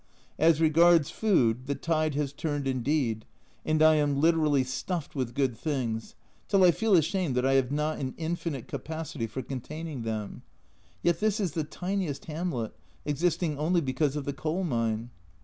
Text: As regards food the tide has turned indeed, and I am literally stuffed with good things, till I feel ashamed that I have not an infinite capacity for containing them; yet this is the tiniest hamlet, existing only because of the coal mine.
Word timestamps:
As 0.39 0.59
regards 0.59 1.11
food 1.11 1.67
the 1.67 1.75
tide 1.75 2.15
has 2.15 2.33
turned 2.33 2.67
indeed, 2.67 3.23
and 3.63 3.83
I 3.83 3.97
am 3.97 4.19
literally 4.19 4.63
stuffed 4.63 5.13
with 5.13 5.35
good 5.35 5.55
things, 5.55 6.15
till 6.47 6.63
I 6.63 6.71
feel 6.71 6.95
ashamed 6.95 7.35
that 7.35 7.45
I 7.45 7.53
have 7.53 7.71
not 7.71 7.99
an 7.99 8.15
infinite 8.17 8.67
capacity 8.67 9.27
for 9.27 9.43
containing 9.43 10.01
them; 10.01 10.41
yet 11.03 11.19
this 11.19 11.39
is 11.39 11.51
the 11.51 11.63
tiniest 11.63 12.25
hamlet, 12.25 12.73
existing 13.05 13.59
only 13.59 13.79
because 13.79 14.15
of 14.15 14.25
the 14.25 14.33
coal 14.33 14.63
mine. 14.63 15.11